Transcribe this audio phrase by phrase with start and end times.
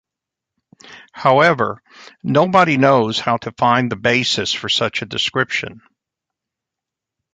[1.11, 1.83] However,
[2.23, 5.83] nobody knows how to find the basis for such a description.